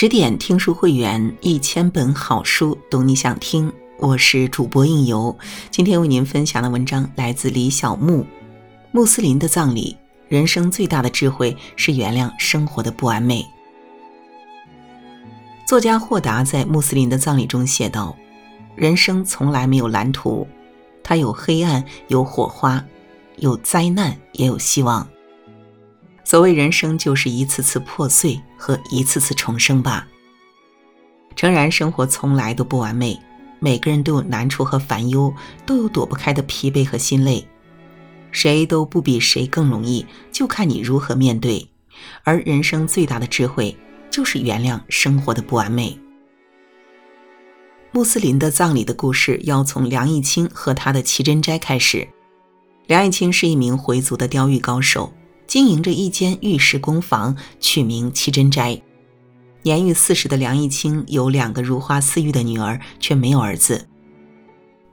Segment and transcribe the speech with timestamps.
[0.00, 3.70] 十点听书会员，一千本好书，懂你想听。
[3.98, 5.36] 我是主播应由，
[5.70, 8.24] 今天为您分享的文章来自李小木。
[8.92, 9.94] 穆斯林的葬礼，
[10.26, 13.44] 人生最大的智慧是原谅生活的不完美。
[15.66, 18.16] 作家霍达在穆斯林的葬礼中写道
[18.74, 20.48] ：“人生从来没有蓝图，
[21.04, 22.82] 它有黑暗，有火花，
[23.36, 25.06] 有灾难，也有希望。”
[26.30, 30.06] 所谓人生，就是一次次破碎和一次次重生吧。
[31.34, 33.18] 诚然，生活从来都不完美，
[33.58, 35.34] 每个人都有难处和烦忧，
[35.66, 37.44] 都有躲不开的疲惫和心累，
[38.30, 41.68] 谁都不比谁更容易，就看你如何面对。
[42.22, 43.76] 而人生最大的智慧，
[44.08, 45.98] 就是原谅生活的不完美。
[47.90, 52.06] 穆斯林的葬礼的故事，要从梁义清和他的奇珍斋开始。
[52.86, 55.12] 梁义清是一名回族的雕玉高手。
[55.50, 58.80] 经营着一间玉石工坊，取名七珍斋。
[59.62, 63.88] 年逾四十的梁义清有两个如花似玉的女儿，却没有儿子。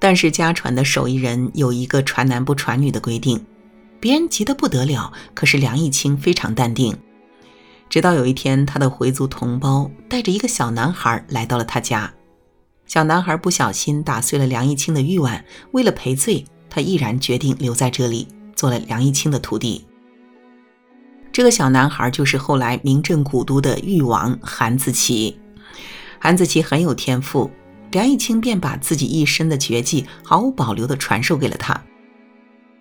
[0.00, 3.46] 但是家传的手艺人有一个传男不传女的规定，
[4.00, 6.98] 别人急得不得了，可是梁义清非常淡定。
[7.88, 12.12] 直到有一天，他的回族同胞带着一个小男孩来到了他家，
[12.88, 19.86] 小男孩不小心打碎了梁义清的玉碗，为了赔罪，他毅然决定留在这里，做了梁义清的徒弟。
[21.32, 25.38] 这个小男孩就是后来名震古都的誉王韩子奇。
[26.18, 27.50] 韩子奇很有天赋，
[27.92, 31.80] 梁义清便把自己一身的绝技毫无保留地传授给了他。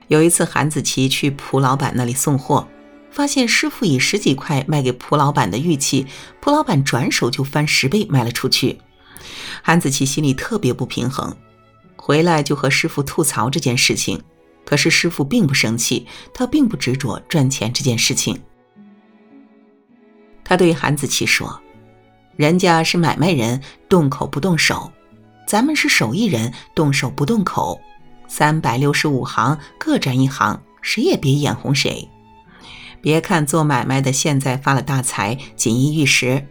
[0.07, 2.67] 有一次，韩子奇去蒲老板那里送货，
[3.11, 6.07] 发现师傅以十几块卖给蒲老板的玉器，
[6.41, 8.79] 蒲老板转手就翻十倍卖了出去。
[9.61, 11.35] 韩子奇心里特别不平衡，
[11.95, 14.19] 回来就和师傅吐槽这件事情。
[14.69, 18.39] 可是师傅并不生气，他并不执着赚钱这件事情。
[20.43, 21.59] 他对韩子琪说
[22.37, 23.59] ：“人家是买卖人，
[23.89, 24.91] 动口不动手；
[25.47, 27.81] 咱们是手艺人，动手不动口。
[28.27, 32.07] 三百六十五行，各占一行，谁也别眼红谁。
[33.01, 36.45] 别看做买卖的现在发了大财，锦衣玉食，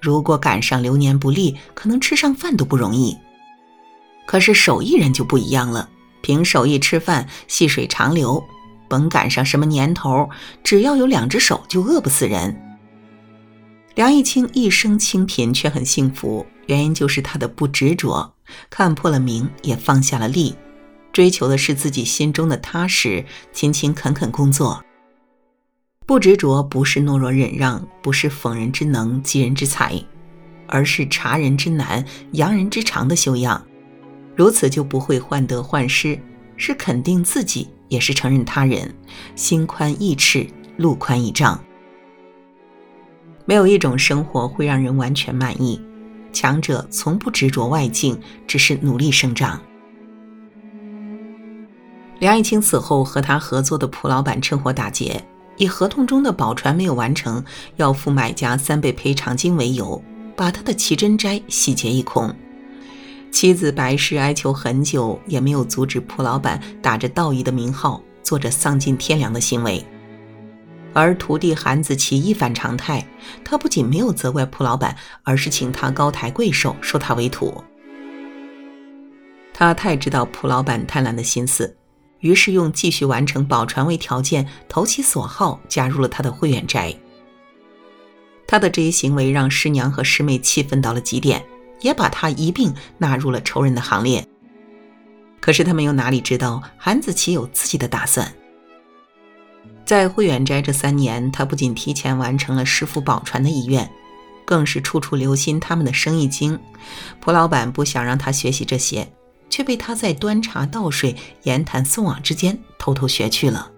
[0.00, 3.18] 如果赶上流年不利，可能吃上饭都不容易。
[4.26, 5.90] 可是手艺人就不一样了。”
[6.24, 8.42] 凭手艺吃饭，细水长流，
[8.88, 10.30] 甭赶上什么年头，
[10.62, 12.58] 只要有两只手就饿不死人。
[13.94, 18.32] 梁义清一生清贫却很幸福，原因就是他的不执着，
[18.70, 20.56] 看破了名也放下了利，
[21.12, 24.82] 追求的是自己心中的踏实，勤勤恳恳工作。
[26.06, 30.02] 不执着不是懦弱忍让，不是逢人之能击人之才，
[30.68, 32.02] 而是察人之难
[32.32, 33.62] 扬人之长的修养。
[34.36, 36.18] 如此就不会患得患失，
[36.56, 38.92] 是肯定自己，也是承认他人。
[39.36, 40.46] 心宽意赤，
[40.76, 41.58] 路宽一丈。
[43.44, 45.80] 没有一种生活会让人完全满意。
[46.32, 49.60] 强者从不执着外境，只是努力生长。
[52.18, 55.22] 梁爱清死后，和他合作的蒲老板趁火打劫，
[55.56, 57.44] 以合同中的宝船没有完成，
[57.76, 60.02] 要付买家三倍赔偿金为由，
[60.34, 62.34] 把他的奇珍斋洗劫一空。
[63.34, 69.84] 妻子白氏哀求很久，也没有阻止蒲老板打着道义的名号，做着丧尽天良的行为。
[70.92, 73.04] 而徒弟韩子奇一反常态，
[73.44, 77.64] 他不仅没有责怪蒲老板，而是请他高抬贵手，收他为徒。
[79.52, 81.76] 他太知道蒲老板贪婪的心思，
[82.20, 86.94] 于是用继续完成宝船为条件，投其所好，加入了他的慧远斋。
[88.46, 91.44] 他的这一行为让师娘和师妹气愤到了极点。
[91.80, 94.26] 也把他一并纳入了仇人的行列。
[95.40, 98.32] 可是他们又哪里知道，韩子琪有自己的打算。
[99.84, 103.90] 在慧远斋这三年，他不仅提前完成了师傅宝传的遗愿，
[104.46, 106.58] 更是处处留心他们的生意经。
[107.20, 109.06] 蒲老板不想让他学习这些，
[109.50, 113.70] 却被他在端茶倒水、言谈送往之间偷偷学去了。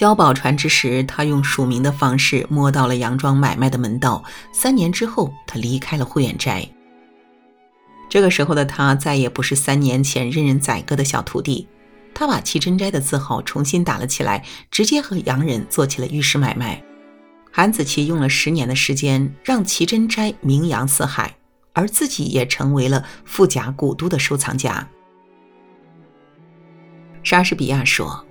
[0.00, 4.24] 交宝船之时，他用署名的方式摸到了洋装买卖的门道。
[4.50, 6.66] 三年之后，他离开了慧远斋。
[8.08, 11.68] 这个时候的他再也不是三年前任人宰割的小徒弟，
[12.14, 16.82] 他把奇珍斋的字号重新打了起来，直接和洋人做起了玉石买卖。
[17.52, 21.36] 韩子琪用了十年的时间，让奇珍斋名扬四海，
[21.74, 24.88] 而自己也成为了富甲古都的收藏家。
[27.22, 28.24] 莎士比亚说。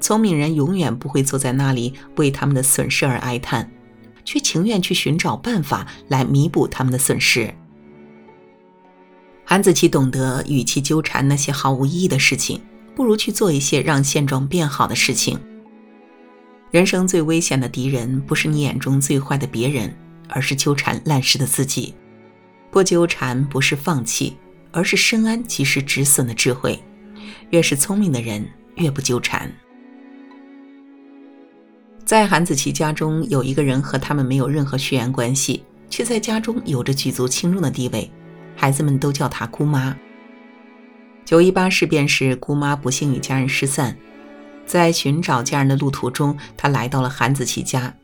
[0.00, 3.70] 聪明人永远不会坐在那里为他们的损失而哀叹，
[4.24, 7.52] 却情愿去寻找办法来弥补他们的损失。
[9.44, 12.60] 韩子琪懂得，与其纠缠那些毫无意义的事情，
[12.94, 15.38] 不如去做一些让现状变好的事情。
[16.70, 19.96] 人生最危险的敌人，不是你眼中最坏的别人，
[20.28, 21.94] 而是纠缠烂事的自己。
[22.70, 24.36] 不纠缠不是放弃，
[24.70, 26.78] 而是深谙及时止损的智慧。
[27.48, 29.50] 越是聪明的人，越不纠缠。
[32.08, 38.10] 在韩子琪家中，有一个人和他们没有任何血缘关系，却在家中有着举足轻重的地位，
[38.56, 39.94] 孩子们都叫她姑妈。
[41.26, 43.94] 九一八事变时，姑妈不幸与家人失散，
[44.64, 47.94] 在寻找家人的路途中，她来到了韩子琪家，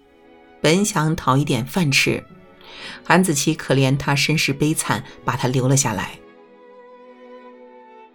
[0.60, 2.22] 本想讨一点饭吃，
[3.02, 6.10] 韩子琪可怜她身世悲惨，把她留了下来。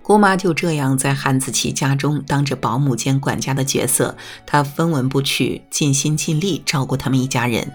[0.09, 7.71] 姑妈就这样在韩子琪家中当着保姆兼管家的角色，她分文不取，尽心尽力照顾他们一家人。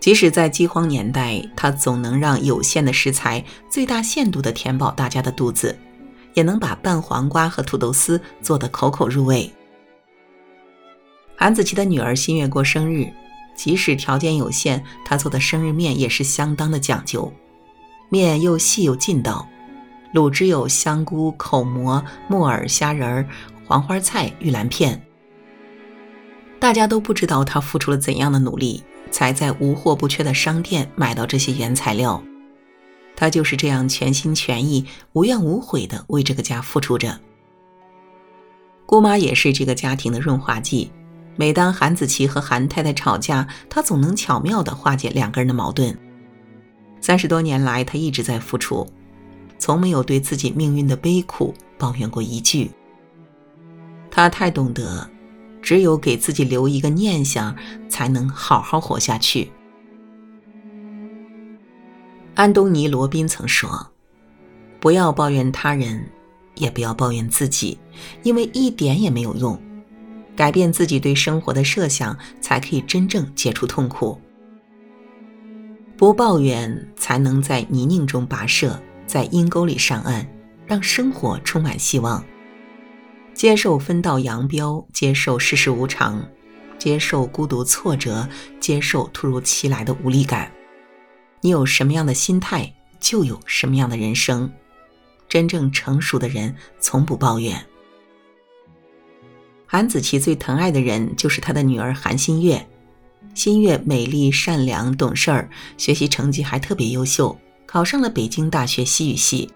[0.00, 5.78] 即使在饥荒年代，她总能让有限的食材最大限度地填饱大家的肚子，
[6.32, 9.48] 也能把拌黄瓜和土豆丝做得口口入味。
[11.36, 13.06] 韩子琪的女儿新月过生日，
[13.54, 17.32] 即使条件有限，她做的生日面也是相当的讲究，
[18.08, 19.48] 面又细又劲道。
[20.14, 23.26] 卤汁有香菇、口蘑、木耳、虾仁儿、
[23.66, 25.02] 黄花菜、玉兰片。
[26.60, 32.22] 大家都不知道他付出了怎样的努力，才在无货不缺的商店买到这些原材料。
[33.16, 37.18] 他就是这样全心全意、无怨无悔地为这个家付出着。
[38.86, 40.90] 姑妈也是这个家庭的润滑剂。
[41.36, 45.96] 每当韩子琪和韩太太吵架，她总能巧妙地化解两个人的矛盾。
[47.00, 48.86] 三十多年来，她一直在付出。
[49.64, 52.70] 从没有对自己命运的悲苦抱怨过一句。
[54.10, 55.08] 他太懂得，
[55.62, 57.56] 只有给自己留一个念想，
[57.88, 59.50] 才能好好活下去。
[62.34, 63.90] 安东尼·罗宾曾说
[64.80, 66.10] ：“不要抱怨他人，
[66.56, 67.78] 也不要抱怨自己，
[68.22, 69.58] 因为一点也没有用。
[70.36, 74.20] 改变自己对生活的设想，才可以真正解除痛苦。
[75.96, 80.26] 不抱怨，才能在泥泞中跋涉。”在阴沟里上岸，
[80.66, 82.24] 让生活充满希望。
[83.34, 86.24] 接受分道扬镳，接受世事无常，
[86.78, 88.28] 接受孤独挫折，
[88.60, 90.50] 接受突如其来的无力感。
[91.40, 94.50] 你有什么样的心态，就有什么样的人生。
[95.28, 97.66] 真正成熟的人从不抱怨。
[99.66, 102.64] 韩子琪最疼爱的人就是他的女儿韩新月。
[103.34, 107.36] 新月美丽、善良、懂事儿，学习成绩还特别优秀。
[107.74, 109.50] 考上了北京大学西语系，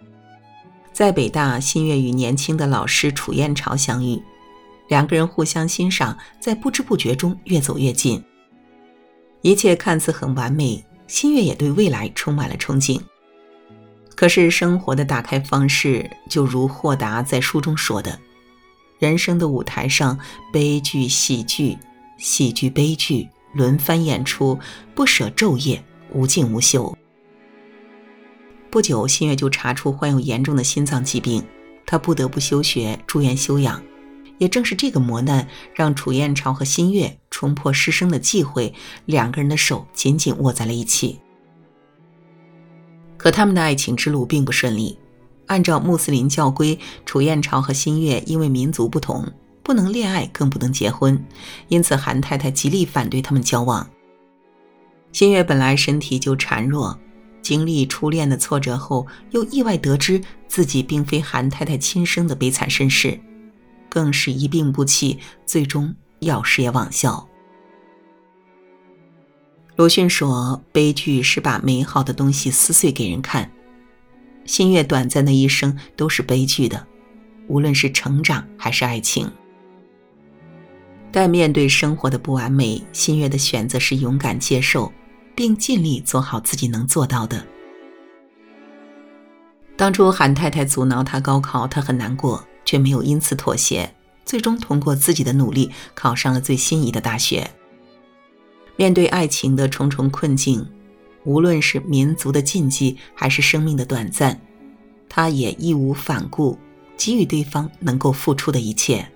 [0.92, 4.20] 在北大，新月与年轻的老师楚燕朝相遇，
[4.88, 8.20] 两个人互相欣赏，在不知不觉中越走越近。
[9.42, 13.00] 一切看似很完美，新月也对未来充满了憧憬。
[14.16, 18.18] 可是生活的打开方式，就如霍达在书中说的
[18.98, 20.18] ：“人生的舞台上，
[20.52, 21.78] 悲剧、喜剧、
[22.16, 24.58] 喜剧、悲剧轮番演出，
[24.92, 25.80] 不舍昼夜，
[26.12, 26.92] 无尽无休。”
[28.70, 31.42] 不久，新月就查出患有严重的心脏疾病，
[31.86, 33.82] 她不得不休学住院休养。
[34.36, 38.72] 也正是这个磨难，让楚燕朝和新月冲破师生的忌讳，
[39.04, 41.18] 两个人的手紧紧握在了一起。
[43.16, 44.96] 可他们的爱情之路并不顺利。
[45.46, 49.26] 按照穆斯林教规，楚燕朝和新月因为民族不同，
[49.62, 51.26] 不能恋爱，更不能结婚，
[51.68, 53.88] 因此韩太太极力反对他们交往。
[55.10, 56.96] 新月本来身体就孱弱。
[57.48, 63.18] 经历初恋的挫折后，又意外得知自己并非韩太太亲生的悲惨身世，
[63.88, 67.26] 更是一病不起，最终药事业忘效。
[69.76, 73.50] 鲁迅说：“悲剧是把美好的东西撕碎给人看。”
[74.44, 76.86] 新月短暂的一生都是悲剧的，
[77.46, 79.26] 无论是成长还是爱情。
[81.10, 84.92] 但面对生活的不完美，新月的选择是勇敢接受。
[85.38, 87.46] 并尽力做好自己能做到的。
[89.76, 97.48] 当初韩太太阻挠他高考，他很难过，却没有因此妥协，最终通过自己的努力考上了最心仪的大学。
[98.74, 100.68] 面对爱情的重重困境，
[101.22, 104.40] 无论是民族的禁忌还是生命的短暂，
[105.08, 106.58] 他也义无反顾，
[106.96, 109.08] 给予对方能够付出的一切。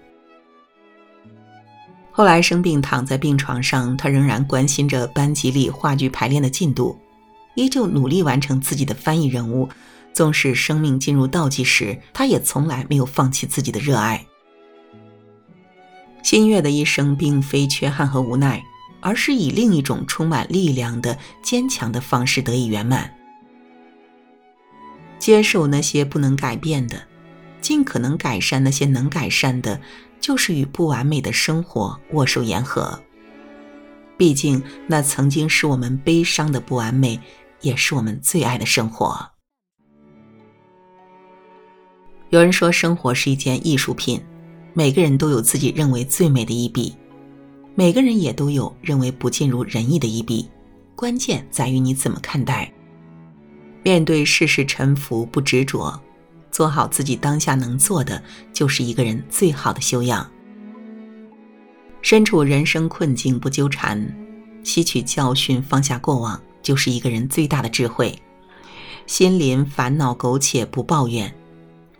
[2.14, 6.98] 后来生病躺在病床上，他仍然关心着班级里话剧排练的进度，
[7.54, 9.68] 依旧努力完成自己的翻译任务。
[10.12, 14.26] 纵使生命进入倒计时，他也从来没有放弃自己的热爱。
[16.22, 18.62] 新月的一生并非缺憾和无奈，
[19.00, 23.10] 而是以另一种充满力量的坚强的方式得以圆满。
[25.18, 27.02] 接受那些不能改变的，
[27.62, 29.80] 尽可能改善那些能改善的。
[30.22, 32.98] 就是与不完美的生活握手言和。
[34.16, 37.20] 毕竟那曾经是我们悲伤的不完美，
[37.60, 39.28] 也是我们最爱的生活。
[42.30, 44.22] 有人说，生活是一件艺术品，
[44.72, 46.96] 每个人都有自己认为最美的一笔，
[47.74, 50.48] 每个人也都有认为不尽如人意的一笔，
[50.94, 52.72] 关键在于你怎么看待。
[53.82, 56.00] 面对世事沉浮，不执着，
[56.52, 60.30] 做好自己当下能做的，就是一个人最好的修养。
[62.02, 64.14] 身处人生困境不纠缠，
[64.62, 68.16] 吸取教训，放下过往，就是一个人最大的智慧。
[69.06, 71.34] 心临烦恼苟且不抱怨。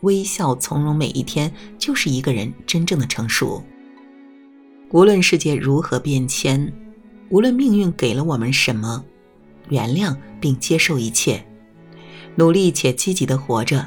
[0.03, 3.63] 微笑从容每一天，就是一个人真正的成熟。
[4.91, 6.73] 无论世界如何变迁，
[7.31, 9.05] 无论命运给了我们什么，
[9.69, 11.47] 原谅并接受一切，
[12.35, 13.87] 努力且积极的活着，